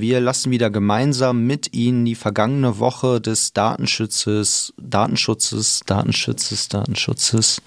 [0.00, 7.60] Wir lassen wieder gemeinsam mit Ihnen die vergangene Woche des Datenschutzes, Datenschutzes, Datenschutzes, Datenschutzes.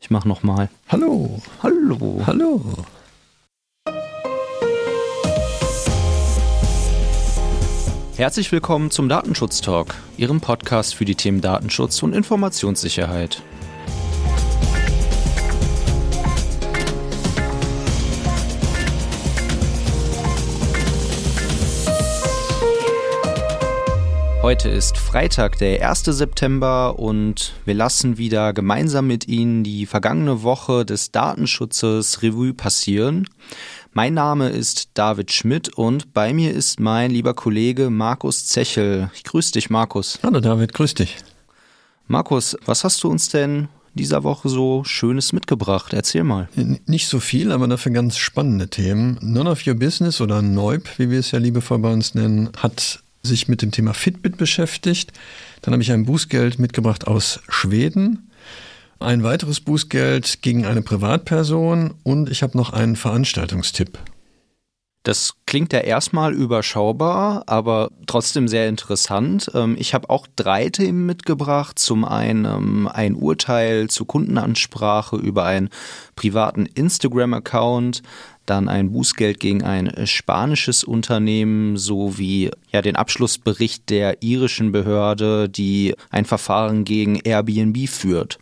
[0.00, 0.70] Ich mache nochmal.
[0.88, 1.42] Hallo.
[1.62, 2.22] Hallo.
[2.26, 2.62] Hallo.
[8.16, 13.42] Herzlich willkommen zum Datenschutz Talk, Ihrem Podcast für die Themen Datenschutz und Informationssicherheit.
[24.44, 26.04] Heute ist Freitag, der 1.
[26.04, 33.26] September und wir lassen wieder gemeinsam mit Ihnen die vergangene Woche des Datenschutzes Revue passieren.
[33.94, 39.10] Mein Name ist David Schmidt und bei mir ist mein lieber Kollege Markus Zechel.
[39.14, 40.18] Ich grüße dich, Markus.
[40.22, 41.16] Hallo David, grüß dich.
[42.06, 45.94] Markus, was hast du uns denn dieser Woche so Schönes mitgebracht?
[45.94, 46.50] Erzähl mal.
[46.84, 49.16] Nicht so viel, aber dafür ganz spannende Themen.
[49.22, 53.03] None of Your Business oder NEUB, wie wir es ja liebevoll bei uns nennen, hat
[53.24, 55.12] sich mit dem Thema Fitbit beschäftigt.
[55.62, 58.30] Dann habe ich ein Bußgeld mitgebracht aus Schweden.
[59.00, 63.98] Ein weiteres Bußgeld gegen eine Privatperson und ich habe noch einen Veranstaltungstipp.
[65.04, 69.50] Das klingt ja erstmal überschaubar, aber trotzdem sehr interessant.
[69.52, 71.78] Ähm, ich habe auch drei Themen mitgebracht.
[71.78, 75.68] Zum einen ähm, ein Urteil zur Kundenansprache über einen
[76.16, 78.02] privaten Instagram-Account,
[78.46, 85.94] dann ein Bußgeld gegen ein spanisches Unternehmen sowie ja den Abschlussbericht der irischen Behörde, die
[86.08, 88.38] ein Verfahren gegen Airbnb führt.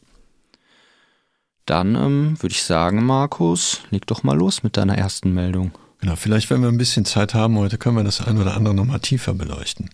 [1.66, 5.72] Dann ähm, würde ich sagen, Markus, leg doch mal los mit deiner ersten Meldung.
[6.03, 8.75] Genau, vielleicht, wenn wir ein bisschen Zeit haben heute, können wir das ein oder andere
[8.75, 9.89] nochmal tiefer beleuchten.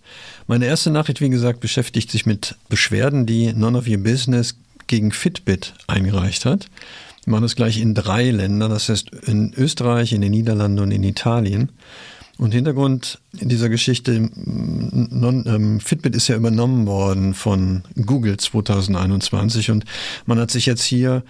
[0.47, 5.13] Meine erste Nachricht, wie gesagt, beschäftigt sich mit Beschwerden, die None of Your Business gegen
[5.13, 6.71] Fitbit eingereicht hat.
[7.25, 10.93] Wir machen das gleich in drei Ländern, das heißt in Österreich, in den Niederlanden und
[10.93, 11.73] in Italien.
[12.39, 19.85] Und Hintergrund dieser Geschichte, non, ähm, Fitbit ist ja übernommen worden von Google 2021 und
[20.25, 21.23] man hat sich jetzt hier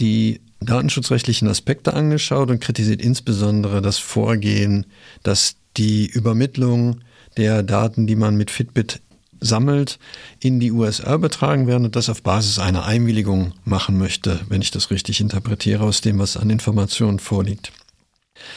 [0.00, 4.86] die datenschutzrechtlichen Aspekte angeschaut und kritisiert insbesondere das Vorgehen,
[5.22, 7.00] dass die Übermittlung
[7.36, 9.00] der Daten, die man mit Fitbit
[9.40, 9.98] sammelt,
[10.40, 14.70] in die USA übertragen werden und das auf Basis einer Einwilligung machen möchte, wenn ich
[14.70, 17.72] das richtig interpretiere aus dem, was an Informationen vorliegt.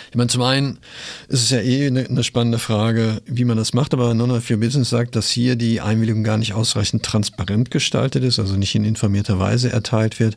[0.10, 0.80] Ich meine, zum einen
[1.30, 4.50] ist es ja eh eine, eine spannende Frage, wie man das macht, aber None of
[4.50, 8.76] Your Business sagt, dass hier die Einwilligung gar nicht ausreichend transparent gestaltet ist, also nicht
[8.76, 10.36] in informierter Weise erteilt wird.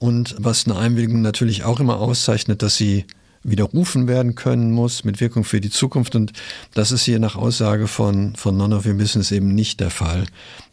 [0.00, 3.04] Und was eine Einwilligung natürlich auch immer auszeichnet, dass sie
[3.42, 6.14] widerrufen werden können muss mit Wirkung für die Zukunft.
[6.14, 6.32] Und
[6.72, 10.24] das ist hier nach Aussage von, von None of Your Business eben nicht der Fall.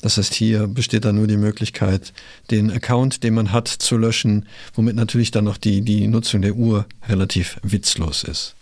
[0.02, 2.14] Das heißt, hier besteht da nur die Möglichkeit,
[2.52, 6.56] den Account, den man hat, zu löschen, womit natürlich dann noch die, die Nutzung der
[6.56, 8.56] Uhr relativ witzlos ist.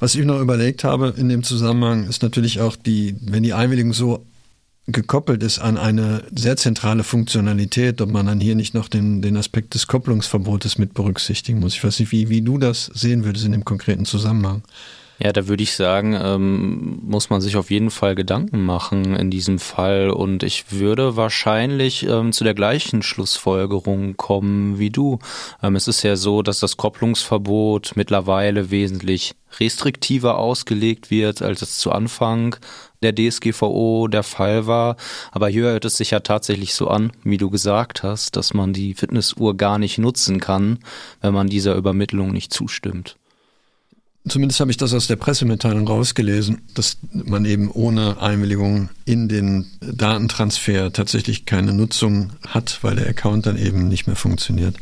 [0.00, 3.92] Was ich noch überlegt habe in dem Zusammenhang ist natürlich auch die, wenn die Einwilligung
[3.92, 4.24] so
[4.86, 9.36] gekoppelt ist an eine sehr zentrale Funktionalität, ob man dann hier nicht noch den, den
[9.36, 11.74] Aspekt des Kopplungsverbotes mit berücksichtigen muss.
[11.74, 14.62] Ich weiß nicht, wie, wie du das sehen würdest in dem konkreten Zusammenhang.
[15.20, 19.30] Ja, da würde ich sagen, ähm, muss man sich auf jeden Fall Gedanken machen in
[19.30, 20.10] diesem Fall.
[20.10, 25.20] Und ich würde wahrscheinlich ähm, zu der gleichen Schlussfolgerung kommen wie du.
[25.62, 31.78] Ähm, es ist ja so, dass das Kopplungsverbot mittlerweile wesentlich restriktiver ausgelegt wird, als es
[31.78, 32.56] zu Anfang
[33.02, 34.96] der DSGVO der Fall war.
[35.30, 38.72] Aber hier hört es sich ja tatsächlich so an, wie du gesagt hast, dass man
[38.72, 40.80] die Fitnessuhr gar nicht nutzen kann,
[41.20, 43.16] wenn man dieser Übermittlung nicht zustimmt.
[44.26, 49.66] Zumindest habe ich das aus der Pressemitteilung rausgelesen, dass man eben ohne Einwilligung in den
[49.80, 54.76] Datentransfer tatsächlich keine Nutzung hat, weil der Account dann eben nicht mehr funktioniert.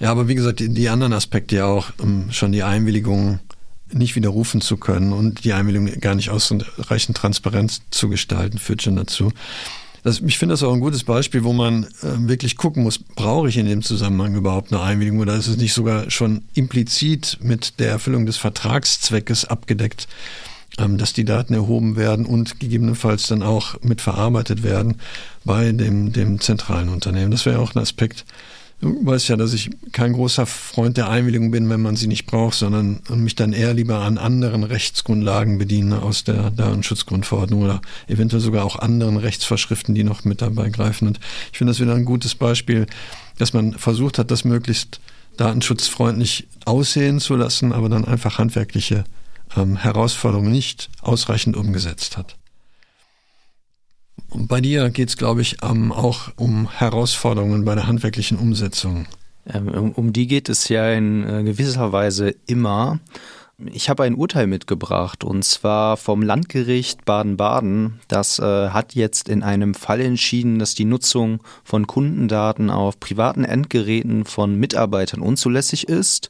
[0.00, 3.38] Ja, aber wie gesagt, die, die anderen Aspekte ja auch, um schon die Einwilligung
[3.92, 8.96] nicht widerrufen zu können und die Einwilligung gar nicht ausreichend Transparenz zu gestalten, führt schon
[8.96, 9.32] dazu.
[10.02, 13.48] Das, ich finde das auch ein gutes Beispiel, wo man äh, wirklich gucken muss, brauche
[13.48, 17.78] ich in dem Zusammenhang überhaupt eine Einwilligung oder ist es nicht sogar schon implizit mit
[17.78, 20.08] der Erfüllung des Vertragszweckes abgedeckt,
[20.78, 24.96] ähm, dass die Daten erhoben werden und gegebenenfalls dann auch mit verarbeitet werden
[25.44, 27.30] bei dem, dem zentralen Unternehmen.
[27.30, 28.24] Das wäre auch ein Aspekt,
[28.82, 32.26] Du weißt ja, dass ich kein großer Freund der Einwilligung bin, wenn man sie nicht
[32.26, 38.42] braucht, sondern mich dann eher lieber an anderen Rechtsgrundlagen bediene aus der Datenschutzgrundverordnung oder eventuell
[38.42, 41.06] sogar auch anderen Rechtsvorschriften, die noch mit dabei greifen.
[41.06, 41.20] Und
[41.52, 42.86] ich finde das wieder ein gutes Beispiel,
[43.38, 45.00] dass man versucht hat, das möglichst
[45.36, 49.04] datenschutzfreundlich aussehen zu lassen, aber dann einfach handwerkliche
[49.56, 52.34] ähm, Herausforderungen nicht ausreichend umgesetzt hat.
[54.34, 59.06] Bei dir geht es, glaube ich, ähm, auch um Herausforderungen bei der handwerklichen Umsetzung.
[59.46, 63.00] Ähm, um, um die geht es ja in äh, gewisser Weise immer.
[63.72, 68.00] Ich habe ein Urteil mitgebracht und zwar vom Landgericht Baden-Baden.
[68.08, 73.44] Das äh, hat jetzt in einem Fall entschieden, dass die Nutzung von Kundendaten auf privaten
[73.44, 76.28] Endgeräten von Mitarbeitern unzulässig ist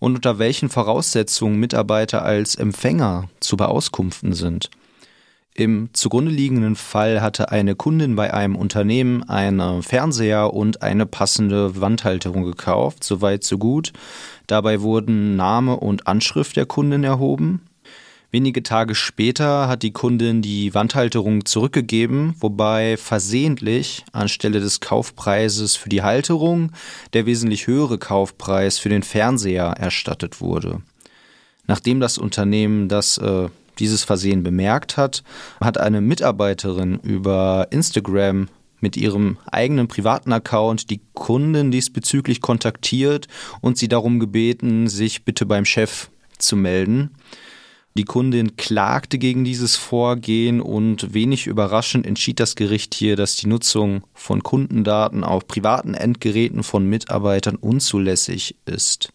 [0.00, 4.70] und unter welchen Voraussetzungen Mitarbeiter als Empfänger zu beauskunften sind.
[5.58, 11.80] Im zugrunde liegenden Fall hatte eine Kundin bei einem Unternehmen einen Fernseher und eine passende
[11.80, 13.94] Wandhalterung gekauft, soweit so gut.
[14.46, 17.62] Dabei wurden Name und Anschrift der Kundin erhoben.
[18.30, 25.88] Wenige Tage später hat die Kundin die Wandhalterung zurückgegeben, wobei versehentlich anstelle des Kaufpreises für
[25.88, 26.72] die Halterung
[27.14, 30.82] der wesentlich höhere Kaufpreis für den Fernseher erstattet wurde.
[31.66, 33.48] Nachdem das Unternehmen das äh,
[33.78, 35.22] dieses Versehen bemerkt hat,
[35.60, 38.48] hat eine Mitarbeiterin über Instagram
[38.80, 43.26] mit ihrem eigenen privaten Account die Kundin diesbezüglich kontaktiert
[43.60, 47.10] und sie darum gebeten, sich bitte beim Chef zu melden.
[47.96, 53.46] Die Kundin klagte gegen dieses Vorgehen und wenig überraschend entschied das Gericht hier, dass die
[53.46, 59.08] Nutzung von Kundendaten auf privaten Endgeräten von Mitarbeitern unzulässig ist.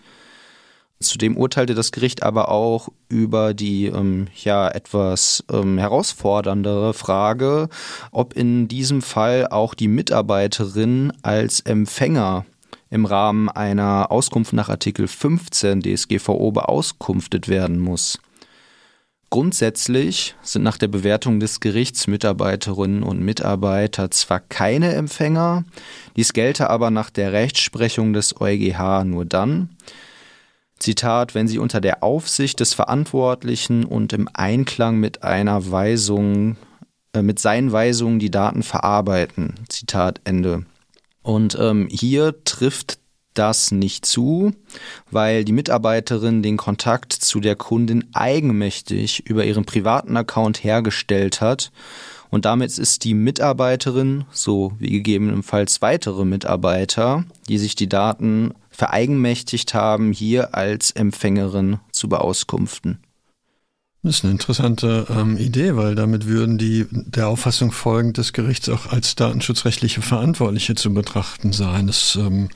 [1.01, 7.69] Zudem urteilte das Gericht aber auch über die ähm, ja etwas ähm, herausforderndere Frage,
[8.11, 12.45] ob in diesem Fall auch die Mitarbeiterin als Empfänger
[12.89, 18.19] im Rahmen einer Auskunft nach Artikel 15 DSGVO beauskunftet werden muss.
[19.31, 25.63] Grundsätzlich sind nach der Bewertung des Gerichts Mitarbeiterinnen und Mitarbeiter zwar keine Empfänger,
[26.17, 29.69] dies gelte aber nach der Rechtsprechung des EuGH nur dann,
[30.81, 36.57] Zitat, wenn sie unter der Aufsicht des Verantwortlichen und im Einklang mit einer Weisung,
[37.13, 39.55] äh, mit seinen Weisungen die Daten verarbeiten.
[39.69, 40.65] Zitat Ende.
[41.21, 42.99] Und ähm, hier trifft
[43.33, 44.53] das nicht zu,
[45.09, 51.71] weil die Mitarbeiterin den Kontakt zu der Kundin eigenmächtig über ihren privaten Account hergestellt hat
[52.31, 59.73] und damit ist die Mitarbeiterin, so wie gegebenenfalls weitere Mitarbeiter, die sich die Daten vereigenmächtigt
[59.73, 62.99] haben, hier als Empfängerin zu beauskunften.
[64.03, 68.67] Das ist eine interessante ähm, Idee, weil damit würden die der Auffassung folgend des Gerichts
[68.69, 71.85] auch als datenschutzrechtliche Verantwortliche zu betrachten sein.
[71.85, 72.49] Das ähm,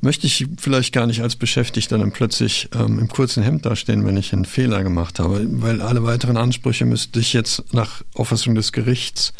[0.00, 4.16] möchte ich vielleicht gar nicht als Beschäftigter dann plötzlich ähm, im kurzen Hemd dastehen, wenn
[4.16, 8.70] ich einen Fehler gemacht habe, weil alle weiteren Ansprüche müsste ich jetzt nach Auffassung des
[8.70, 9.32] Gerichts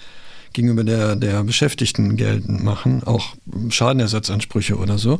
[0.52, 3.36] gegenüber der, der Beschäftigten geltend machen, auch
[3.68, 5.18] Schadenersatzansprüche oder so.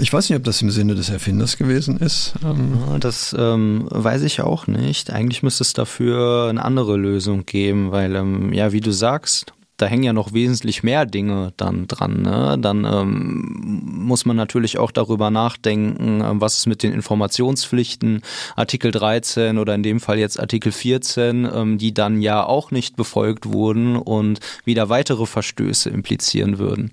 [0.00, 2.34] Ich weiß nicht, ob das im Sinne des Erfinders gewesen ist.
[2.44, 5.10] Ähm das ähm, weiß ich auch nicht.
[5.10, 9.86] Eigentlich müsste es dafür eine andere Lösung geben, weil, ähm, ja, wie du sagst, da
[9.86, 12.22] hängen ja noch wesentlich mehr Dinge dann dran.
[12.22, 12.58] Ne?
[12.60, 18.22] Dann ähm, muss man natürlich auch darüber nachdenken, ähm, was ist mit den Informationspflichten,
[18.56, 22.96] Artikel 13 oder in dem Fall jetzt Artikel 14, ähm, die dann ja auch nicht
[22.96, 26.90] befolgt wurden und wieder weitere Verstöße implizieren würden.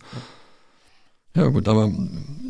[1.35, 1.91] Ja gut, aber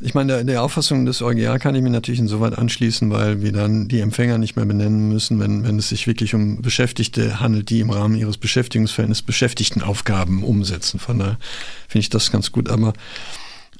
[0.01, 3.51] ich meine, der, der Auffassung des EuGH kann ich mir natürlich insoweit anschließen, weil wir
[3.51, 7.71] dann die Empfänger nicht mehr benennen müssen, wenn, wenn es sich wirklich um Beschäftigte handelt,
[7.71, 10.99] die im Rahmen ihres Beschäftigungsverhältnisses Beschäftigtenaufgaben umsetzen.
[10.99, 11.37] Von daher
[11.87, 12.69] finde ich das ganz gut.
[12.69, 12.93] Aber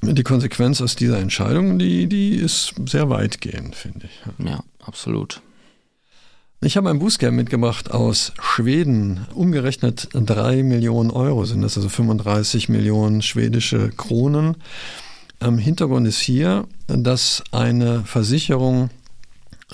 [0.02, 4.44] die Konsequenz aus dieser Entscheidung, die, die ist sehr weitgehend, finde ich.
[4.44, 5.40] Ja, absolut.
[6.62, 9.26] Ich habe ein Bußgeld mitgebracht aus Schweden.
[9.34, 14.56] Umgerechnet drei Millionen Euro sind das, also 35 Millionen schwedische Kronen.
[15.38, 18.88] Am Hintergrund ist hier, dass eine Versicherung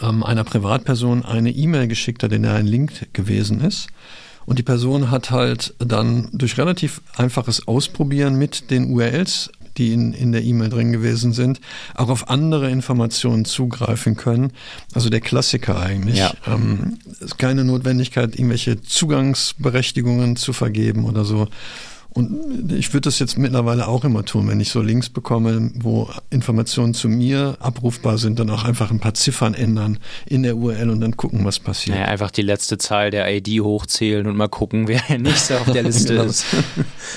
[0.01, 3.87] ähm, einer Privatperson eine E-Mail geschickt hat, in der ein Link gewesen ist.
[4.45, 10.13] Und die Person hat halt dann durch relativ einfaches Ausprobieren mit den URLs die in,
[10.13, 11.61] in der E-Mail drin gewesen sind,
[11.95, 14.53] auch auf andere Informationen zugreifen können.
[14.95, 16.19] Also der Klassiker eigentlich.
[16.19, 16.33] Ja.
[16.47, 21.49] Ähm, ist keine Notwendigkeit, irgendwelche Zugangsberechtigungen zu vergeben oder so.
[22.15, 26.11] Und ich würde das jetzt mittlerweile auch immer tun, wenn ich so Links bekomme, wo
[26.29, 30.91] Informationen zu mir abrufbar sind, dann auch einfach ein paar Ziffern ändern in der URL
[30.91, 31.97] und dann gucken, was passiert.
[31.97, 35.71] Naja, einfach die letzte Zahl der ID hochzählen und mal gucken, wer der nächste auf
[35.71, 36.25] der Liste genau.
[36.25, 36.47] ist.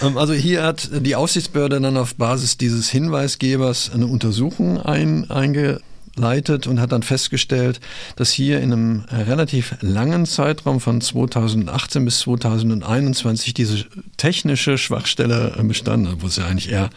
[0.02, 5.80] Ähm, also hier hat die Aufsichtsbehörde dann auf Basis dieses Hinweisgebers eine Untersuchung ein, einge
[6.16, 7.80] leitet und hat dann festgestellt,
[8.16, 13.86] dass hier in einem relativ langen Zeitraum von 2018 bis 2021 diese
[14.18, 16.90] technische Schwachstelle bestand, wo es ja eigentlich eher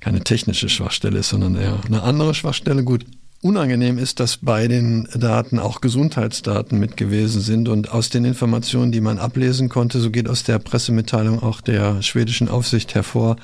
[0.00, 2.84] keine technische Schwachstelle ist, sondern eher eine andere Schwachstelle.
[2.84, 3.04] Gut,
[3.40, 8.92] unangenehm ist, dass bei den Daten auch Gesundheitsdaten mit gewesen sind und aus den Informationen,
[8.92, 13.36] die man ablesen konnte, so geht aus der Pressemitteilung auch der schwedischen Aufsicht hervor,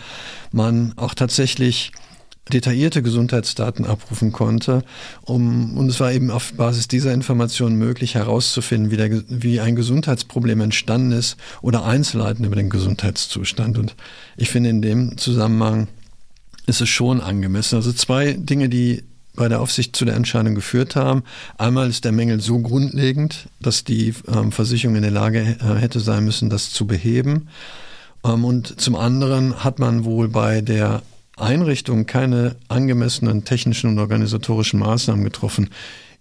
[0.52, 1.93] man auch tatsächlich
[2.53, 4.85] detaillierte Gesundheitsdaten abrufen konnte.
[5.23, 9.77] Um, und es war eben auf Basis dieser Informationen möglich herauszufinden, wie, der, wie ein
[9.77, 13.79] Gesundheitsproblem entstanden ist oder Einzelheiten über den Gesundheitszustand.
[13.79, 13.97] Und
[14.37, 15.89] ich finde in dem Zusammenhang
[16.67, 17.77] ist es schon angemessen.
[17.77, 19.05] Also zwei Dinge, die
[19.37, 21.25] bei der Aufsicht zu der Entscheidung geführt haben.
[21.59, 25.99] Einmal ist der Mängel so grundlegend, dass die ähm, Versicherung in der Lage äh, hätte
[25.99, 27.49] sein müssen, das zu beheben.
[28.25, 31.03] Ähm, und zum anderen hat man wohl bei der
[31.37, 35.71] Einrichtung keine angemessenen technischen und organisatorischen Maßnahmen getroffen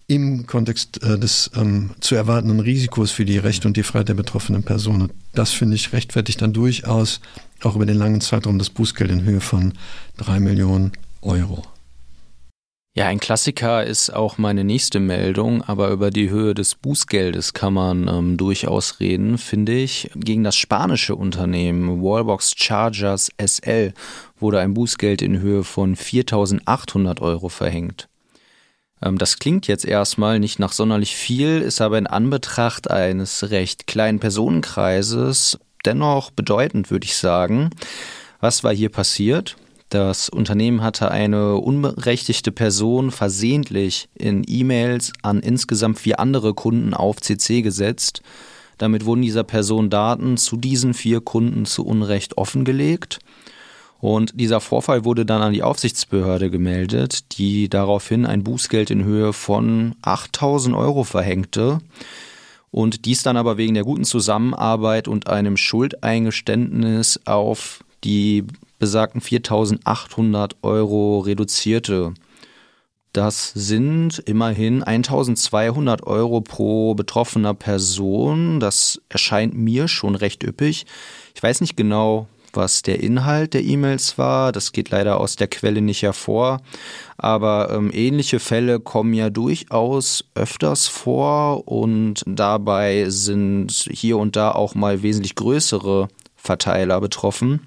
[0.07, 4.15] im Kontext äh, des ähm, zu erwartenden Risikos für die Rechte und die Freiheit der
[4.15, 5.03] betroffenen Person.
[5.03, 7.21] Und das finde ich rechtfertigt dann durchaus
[7.61, 9.73] auch über den langen Zeitraum das Bußgeld in Höhe von
[10.17, 10.91] drei Millionen
[11.21, 11.63] Euro.
[12.95, 17.73] Ja, ein Klassiker ist auch meine nächste Meldung, aber über die Höhe des Bußgeldes kann
[17.73, 20.11] man ähm, durchaus reden, finde ich.
[20.13, 23.95] Gegen das spanische Unternehmen Wallbox Chargers SL
[24.39, 28.09] wurde ein Bußgeld in Höhe von 4.800 Euro verhängt.
[29.01, 33.87] Ähm, das klingt jetzt erstmal nicht nach sonderlich viel, ist aber in Anbetracht eines recht
[33.87, 37.71] kleinen Personenkreises dennoch bedeutend, würde ich sagen.
[38.39, 39.55] Was war hier passiert?
[39.93, 47.21] Das Unternehmen hatte eine unberechtigte Person versehentlich in E-Mails an insgesamt vier andere Kunden auf
[47.21, 48.23] CC gesetzt.
[48.79, 53.19] Damit wurden dieser Person Daten zu diesen vier Kunden zu Unrecht offengelegt.
[53.99, 59.31] Und dieser Vorfall wurde dann an die Aufsichtsbehörde gemeldet, die daraufhin ein Bußgeld in Höhe
[59.31, 61.81] von 8000 Euro verhängte.
[62.71, 68.45] Und dies dann aber wegen der guten Zusammenarbeit und einem Schuldeingeständnis auf die
[68.83, 72.13] besagten 4.800 Euro reduzierte.
[73.13, 78.59] Das sind immerhin 1200 Euro pro betroffener Person.
[78.59, 80.85] Das erscheint mir schon recht üppig.
[81.33, 84.51] Ich weiß nicht genau, was der Inhalt der E-Mails war.
[84.51, 86.59] Das geht leider aus der Quelle nicht hervor.
[87.15, 94.51] Aber ähm, ähnliche Fälle kommen ja durchaus öfters vor und dabei sind hier und da
[94.51, 97.61] auch mal wesentlich größere Verteiler betroffen.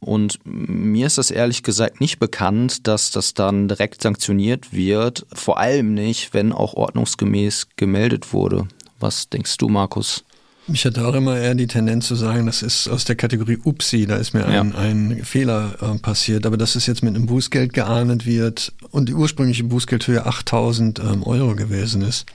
[0.00, 5.26] Und mir ist das ehrlich gesagt nicht bekannt, dass das dann direkt sanktioniert wird.
[5.32, 8.66] Vor allem nicht, wenn auch ordnungsgemäß gemeldet wurde.
[8.98, 10.24] Was denkst du, Markus?
[10.72, 14.06] Ich hatte auch immer eher die Tendenz zu sagen, das ist aus der Kategorie Upsi,
[14.06, 14.78] da ist mir ein, ja.
[14.78, 16.46] ein Fehler äh, passiert.
[16.46, 21.22] Aber dass es jetzt mit einem Bußgeld geahndet wird und die ursprüngliche Bußgeldhöhe 8000 ähm,
[21.24, 22.26] Euro gewesen ist,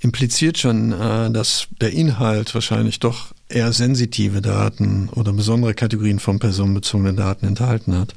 [0.00, 6.38] impliziert schon, äh, dass der Inhalt wahrscheinlich doch eher sensitive Daten oder besondere Kategorien von
[6.38, 8.14] personenbezogenen Daten enthalten hat.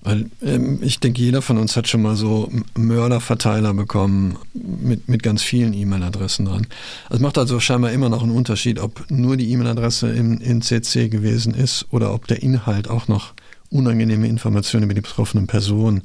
[0.00, 5.22] Weil ähm, ich denke, jeder von uns hat schon mal so Mörderverteiler bekommen mit, mit
[5.22, 6.66] ganz vielen E-Mail-Adressen dran.
[7.10, 11.08] Es macht also scheinbar immer noch einen Unterschied, ob nur die E-Mail-Adresse in, in CC
[11.08, 13.34] gewesen ist oder ob der Inhalt auch noch
[13.70, 16.04] unangenehme Informationen über die betroffenen Personen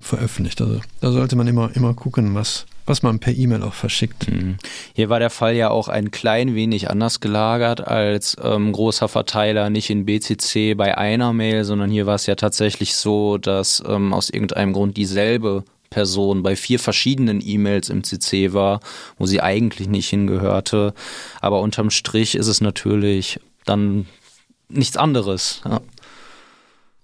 [0.00, 0.60] veröffentlicht.
[0.60, 4.28] Also da sollte man immer, immer gucken, was, was man per E-Mail auch verschickt.
[4.30, 4.56] Mhm.
[4.94, 9.70] Hier war der Fall ja auch ein klein wenig anders gelagert als ähm, großer Verteiler,
[9.70, 14.12] nicht in BCC bei einer Mail, sondern hier war es ja tatsächlich so, dass ähm,
[14.12, 18.80] aus irgendeinem Grund dieselbe Person bei vier verschiedenen E-Mails im CC war,
[19.16, 20.94] wo sie eigentlich nicht hingehörte.
[21.40, 24.06] Aber unterm Strich ist es natürlich dann
[24.68, 25.62] nichts anderes.
[25.64, 25.80] Ja.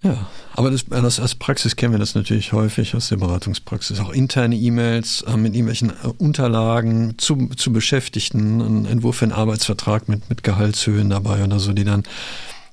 [0.05, 3.99] Ja, aber das, das, als Praxis kennen wir das natürlich häufig aus der Beratungspraxis.
[3.99, 9.31] Auch interne E-Mails äh, mit irgendwelchen äh, Unterlagen zu, zu Beschäftigten, ein Entwurf für einen
[9.31, 12.03] Arbeitsvertrag mit, mit Gehaltshöhen dabei oder so, die dann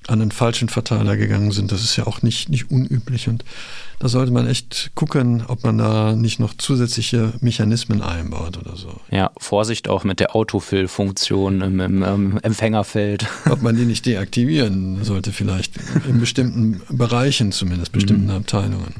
[0.07, 1.71] an den falschen Verteiler gegangen sind.
[1.71, 3.27] Das ist ja auch nicht, nicht unüblich.
[3.29, 3.43] Und
[3.99, 8.99] da sollte man echt gucken, ob man da nicht noch zusätzliche Mechanismen einbaut oder so.
[9.11, 13.25] Ja, Vorsicht auch mit der Autofill-Funktion im, im, im, Empfängerfeld.
[13.49, 15.73] Ob man die nicht deaktivieren sollte, vielleicht
[16.07, 18.31] in bestimmten Bereichen zumindest, bestimmten mhm.
[18.31, 18.95] Abteilungen.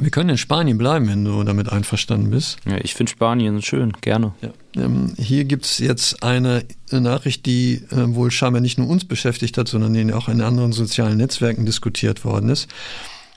[0.00, 2.58] Wir können in Spanien bleiben, wenn du damit einverstanden bist.
[2.64, 4.32] Ja, ich finde Spanien schön, gerne.
[4.40, 4.50] Ja.
[4.76, 9.58] Ähm, hier gibt es jetzt eine Nachricht, die äh, wohl scheinbar nicht nur uns beschäftigt
[9.58, 12.68] hat, sondern die auch in anderen sozialen Netzwerken diskutiert worden ist.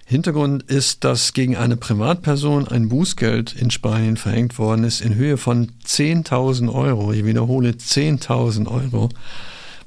[0.05, 5.37] Hintergrund ist, dass gegen eine Privatperson ein Bußgeld in Spanien verhängt worden ist in Höhe
[5.37, 7.13] von 10.000 Euro.
[7.13, 9.09] Ich wiederhole 10.000 Euro.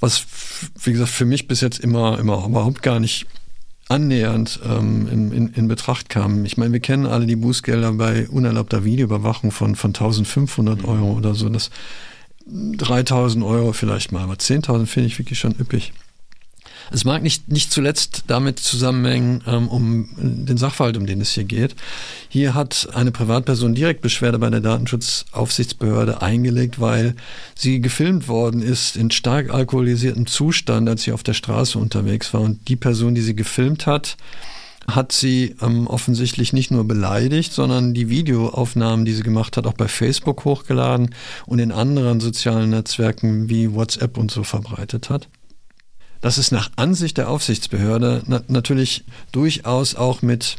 [0.00, 0.24] Was,
[0.82, 3.26] wie gesagt, für mich bis jetzt immer, immer überhaupt gar nicht
[3.88, 6.44] annähernd ähm, in, in, in, Betracht kam.
[6.44, 10.88] Ich meine, wir kennen alle die Bußgelder bei unerlaubter Videoüberwachung von, von 1500 mhm.
[10.88, 11.48] Euro oder so.
[11.48, 11.70] Das
[12.46, 15.92] 3000 Euro vielleicht mal, aber 10.000 finde ich wirklich schon üppig.
[16.90, 21.44] Es mag nicht, nicht zuletzt damit zusammenhängen, ähm, um den Sachverhalt, um den es hier
[21.44, 21.74] geht.
[22.28, 27.14] Hier hat eine Privatperson direkt Beschwerde bei der Datenschutzaufsichtsbehörde eingelegt, weil
[27.54, 32.40] sie gefilmt worden ist in stark alkoholisiertem Zustand, als sie auf der Straße unterwegs war.
[32.40, 34.16] Und die Person, die sie gefilmt hat,
[34.86, 39.74] hat sie ähm, offensichtlich nicht nur beleidigt, sondern die Videoaufnahmen, die sie gemacht hat, auch
[39.74, 41.14] bei Facebook hochgeladen
[41.46, 45.28] und in anderen sozialen Netzwerken wie WhatsApp und so verbreitet hat.
[46.24, 50.56] Das ist nach Ansicht der Aufsichtsbehörde na natürlich durchaus auch mit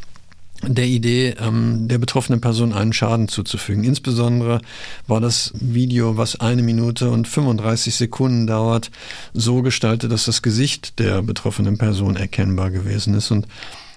[0.62, 3.84] der Idee, ähm, der betroffenen Person einen Schaden zuzufügen.
[3.84, 4.62] Insbesondere
[5.08, 8.92] war das Video, was eine Minute und 35 Sekunden dauert,
[9.34, 13.32] so gestaltet, dass das Gesicht der betroffenen Person erkennbar gewesen ist.
[13.32, 13.48] Und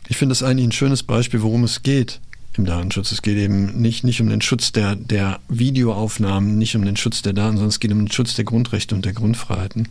[0.08, 2.18] ich finde das eigentlich ein schönes Beispiel, worum es geht
[2.56, 3.12] im Datenschutz.
[3.12, 7.20] Es geht eben nicht, nicht um den Schutz der, der Videoaufnahmen, nicht um den Schutz
[7.20, 9.88] der Daten, sondern es geht um den Schutz der Grundrechte und der Grundfreiheiten.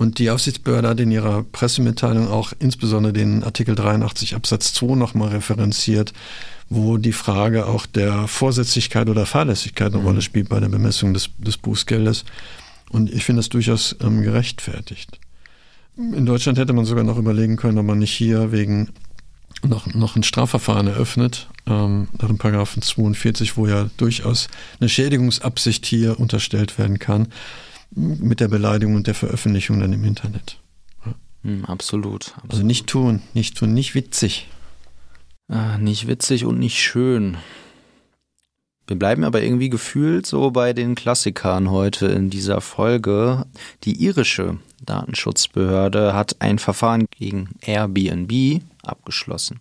[0.00, 5.28] Und die Aufsichtsbehörde hat in ihrer Pressemitteilung auch insbesondere den Artikel 83 Absatz 2 nochmal
[5.28, 6.14] referenziert,
[6.70, 10.06] wo die Frage auch der Vorsätzlichkeit oder Fahrlässigkeit eine mhm.
[10.06, 12.24] Rolle spielt bei der Bemessung des, des Bußgeldes.
[12.88, 15.20] Und ich finde das durchaus ähm, gerechtfertigt.
[15.98, 18.88] In Deutschland hätte man sogar noch überlegen können, ob man nicht hier wegen
[19.62, 24.48] noch, noch ein Strafverfahren eröffnet, ähm, nach dem Paragraphen 42, wo ja durchaus
[24.80, 27.28] eine Schädigungsabsicht hier unterstellt werden kann
[27.90, 30.58] mit der Beleidigung und der Veröffentlichung dann im Internet.
[31.04, 31.14] Ja.
[31.42, 34.48] Hm, absolut, absolut, Also nicht tun, nicht tun, nicht witzig.
[35.48, 37.36] Ah, nicht witzig und nicht schön.
[38.86, 43.46] Wir bleiben aber irgendwie gefühlt so bei den Klassikern heute in dieser Folge.
[43.84, 49.60] Die irische Datenschutzbehörde hat ein Verfahren gegen Airbnb abgeschlossen.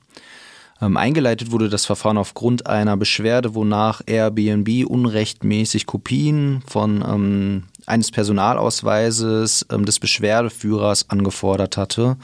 [0.82, 8.12] Ähm, eingeleitet wurde das Verfahren aufgrund einer Beschwerde, wonach Airbnb unrechtmäßig Kopien von ähm, eines
[8.12, 12.18] Personalausweises ähm, des Beschwerdeführers angefordert hatte.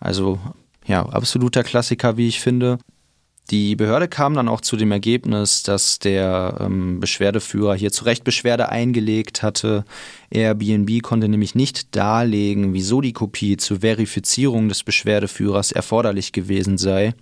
[0.00, 0.38] Also
[0.86, 2.78] ja, absoluter Klassiker, wie ich finde.
[3.50, 8.24] Die Behörde kam dann auch zu dem Ergebnis, dass der ähm, Beschwerdeführer hier zu Recht
[8.24, 9.84] Beschwerde eingelegt hatte.
[10.30, 17.14] Airbnb konnte nämlich nicht darlegen, wieso die Kopie zur Verifizierung des Beschwerdeführers erforderlich gewesen sei.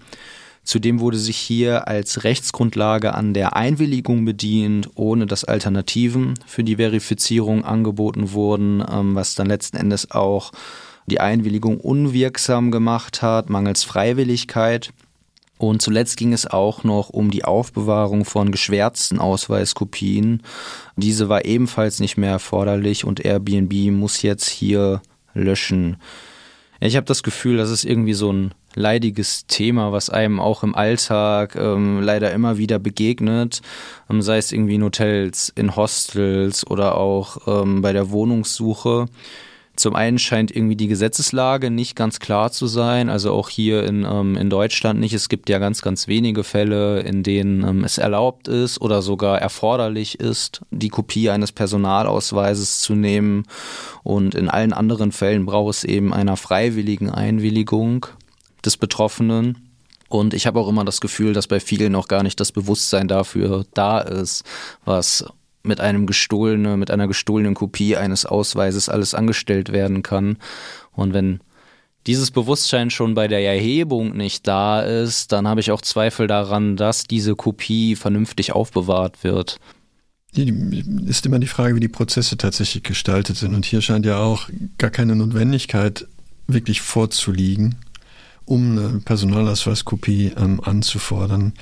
[0.70, 6.76] Zudem wurde sich hier als Rechtsgrundlage an der Einwilligung bedient, ohne dass Alternativen für die
[6.76, 10.52] Verifizierung angeboten wurden, ähm, was dann letzten Endes auch
[11.06, 14.92] die Einwilligung unwirksam gemacht hat, mangels Freiwilligkeit.
[15.58, 20.44] Und zuletzt ging es auch noch um die Aufbewahrung von geschwärzten Ausweiskopien.
[20.94, 25.02] Diese war ebenfalls nicht mehr erforderlich und Airbnb muss jetzt hier
[25.34, 25.96] löschen.
[26.78, 30.74] Ich habe das Gefühl, das ist irgendwie so ein leidiges Thema, was einem auch im
[30.74, 33.62] Alltag ähm, leider immer wieder begegnet,
[34.08, 39.06] ähm, sei es irgendwie in Hotels, in Hostels oder auch ähm, bei der Wohnungssuche.
[39.80, 44.04] Zum einen scheint irgendwie die Gesetzeslage nicht ganz klar zu sein, also auch hier in,
[44.04, 45.14] ähm, in Deutschland nicht.
[45.14, 49.40] Es gibt ja ganz, ganz wenige Fälle, in denen ähm, es erlaubt ist oder sogar
[49.40, 53.44] erforderlich ist, die Kopie eines Personalausweises zu nehmen.
[54.02, 58.06] Und in allen anderen Fällen braucht es eben einer freiwilligen Einwilligung
[58.64, 59.70] des Betroffenen.
[60.08, 63.06] Und ich habe auch immer das Gefühl, dass bei vielen noch gar nicht das Bewusstsein
[63.08, 64.44] dafür da ist,
[64.84, 65.24] was
[65.62, 70.38] mit einem gestohlene, mit einer gestohlenen Kopie eines Ausweises alles angestellt werden kann.
[70.92, 71.40] Und wenn
[72.06, 76.76] dieses Bewusstsein schon bei der Erhebung nicht da ist, dann habe ich auch Zweifel daran,
[76.76, 79.58] dass diese Kopie vernünftig aufbewahrt wird.
[80.32, 83.54] Ist immer die Frage, wie die Prozesse tatsächlich gestaltet sind.
[83.54, 86.06] Und hier scheint ja auch gar keine Notwendigkeit
[86.46, 87.76] wirklich vorzuliegen,
[88.50, 91.52] um eine Personalausweiskopie ähm, anzufordern.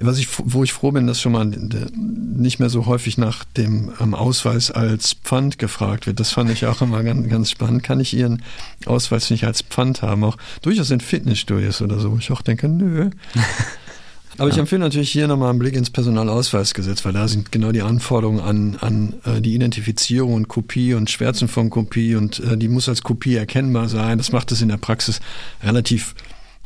[0.00, 3.90] Was ich, wo ich froh bin, dass schon mal nicht mehr so häufig nach dem
[4.00, 6.20] ähm, Ausweis als Pfand gefragt wird.
[6.20, 7.82] Das fand ich auch immer ganz, ganz spannend.
[7.82, 8.42] Kann ich Ihren
[8.86, 10.22] Ausweis nicht als Pfand haben?
[10.22, 12.16] Auch durchaus in Fitnessstudios oder so.
[12.16, 13.10] Ich auch denke, nö.
[14.38, 17.82] Aber ich empfehle natürlich hier nochmal einen Blick ins Personalausweisgesetz, weil da sind genau die
[17.82, 22.68] Anforderungen an, an äh, die Identifizierung und Kopie und Schwärzen von Kopie und äh, die
[22.68, 24.18] muss als Kopie erkennbar sein.
[24.18, 25.20] Das macht es in der Praxis
[25.62, 26.14] relativ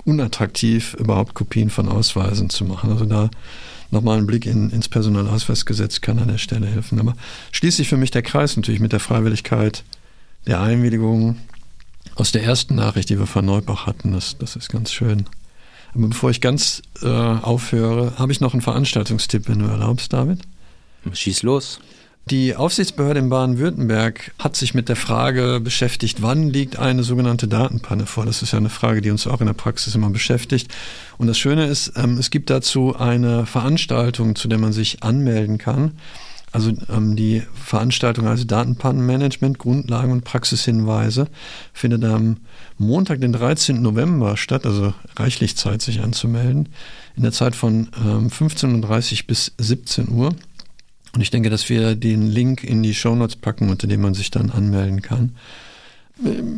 [0.05, 2.91] unattraktiv, überhaupt Kopien von Ausweisen zu machen.
[2.91, 3.31] Also da
[3.91, 7.01] nochmal ein Blick in, ins Personalausweisgesetz kann an der Stelle helfen.
[7.01, 7.15] Aber
[7.53, 9.85] schließlich für mich der Kreis natürlich mit der Freiwilligkeit,
[10.47, 11.39] der Einwilligung
[12.15, 14.13] aus der ersten Nachricht, die wir von Neubach hatten.
[14.13, 15.27] Das, das ist ganz schön.
[15.95, 20.41] Aber bevor ich ganz äh, aufhöre, habe ich noch einen Veranstaltungstipp, wenn du erlaubst, David.
[21.13, 21.81] Schieß los.
[22.27, 28.07] Die Aufsichtsbehörde in Baden-Württemberg hat sich mit der Frage beschäftigt, wann liegt eine sogenannte Datenpanne
[28.07, 28.25] vor?
[28.25, 30.73] Das ist ja eine Frage, die uns auch in der Praxis immer beschäftigt.
[31.19, 35.59] Und das Schöne ist, ähm, es gibt dazu eine Veranstaltung, zu der man sich anmelden
[35.59, 35.93] kann.
[36.53, 41.29] Also ähm, die Veranstaltung also Datenpannenmanagement, Grundlagen und Praxishinweise
[41.73, 42.39] findet am
[42.77, 43.81] Montag, den 13.
[43.81, 46.69] November statt, also reichlich Zeit, sich anzumelden,
[47.17, 50.35] in der Zeit von ähm, 15.30 Uhr bis 17 Uhr.
[51.15, 54.31] Und ich denke, dass wir den Link in die Shownotes packen, unter dem man sich
[54.31, 55.35] dann anmelden kann.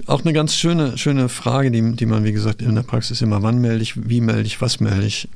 [0.06, 3.42] auch eine ganz schöne, schöne Frage, die, die man, wie gesagt, in der Praxis immer,
[3.42, 5.28] wann melde ich, wie melde ich, was melde ich.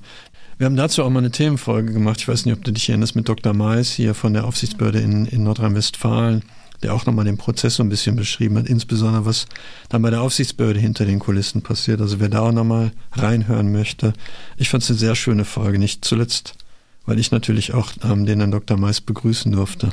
[0.59, 2.21] Wir haben dazu auch mal eine Themenfolge gemacht.
[2.21, 3.53] Ich weiß nicht, ob du dich erinnerst, mit Dr.
[3.53, 6.43] Mais hier von der Aufsichtsbehörde in, in Nordrhein-Westfalen,
[6.83, 9.47] der auch nochmal den Prozess so ein bisschen beschrieben hat, insbesondere was
[9.91, 12.01] dann bei der Aufsichtsbehörde hinter den Kulissen passiert.
[12.01, 14.15] Also wer da auch nochmal reinhören möchte.
[14.57, 16.55] Ich fand es eine sehr schöne Folge, nicht zuletzt,
[17.07, 18.77] weil ich natürlich auch ähm, den Herrn Dr.
[18.77, 19.91] Mais begrüßen durfte.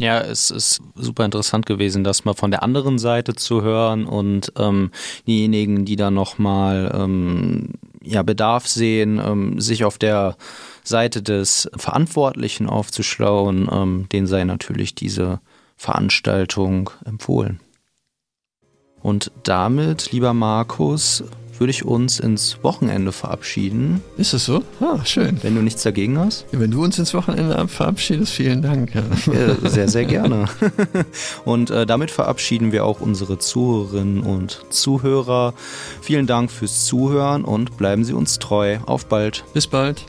[0.00, 4.52] Ja, es ist super interessant gewesen, das mal von der anderen Seite zu hören und
[4.56, 4.90] ähm,
[5.26, 7.70] diejenigen, die da nochmal ähm,
[8.02, 10.36] ja, Bedarf sehen, ähm, sich auf der
[10.82, 15.40] Seite des Verantwortlichen aufzuschlauen, ähm, denen sei natürlich diese
[15.76, 17.60] Veranstaltung empfohlen.
[19.00, 21.24] Und damit, lieber Markus,
[21.58, 24.02] würde ich uns ins Wochenende verabschieden.
[24.16, 24.62] Ist es so?
[24.80, 25.38] Ah, schön.
[25.42, 26.46] Wenn du nichts dagegen hast.
[26.52, 28.94] Ja, wenn du uns ins Wochenende verabschiedest, vielen Dank.
[28.94, 29.02] Ja.
[29.32, 30.46] Ja, sehr, sehr gerne.
[31.44, 35.54] Und äh, damit verabschieden wir auch unsere Zuhörerinnen und Zuhörer.
[36.00, 38.78] Vielen Dank fürs Zuhören und bleiben Sie uns treu.
[38.86, 39.44] Auf bald.
[39.52, 40.04] Bis bald.